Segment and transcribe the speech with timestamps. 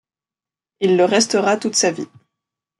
[0.79, 2.07] Il le restera toute sa vie.